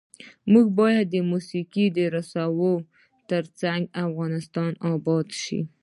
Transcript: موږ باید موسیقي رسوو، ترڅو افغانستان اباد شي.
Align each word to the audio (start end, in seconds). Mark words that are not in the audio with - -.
موږ 0.51 0.65
باید 0.79 1.09
موسیقي 1.31 1.85
رسوو، 2.15 2.71
ترڅو 3.29 3.71
افغانستان 4.05 4.71
اباد 4.93 5.27
شي. 5.41 5.59